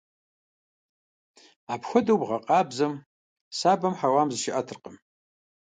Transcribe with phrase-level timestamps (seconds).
[1.73, 2.93] Апхуэдэу бгъэкъабзэм
[3.57, 4.95] сабэм хьэуам зыщиӀэтыркъым.